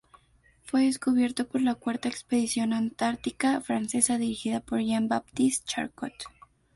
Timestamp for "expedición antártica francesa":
2.09-4.17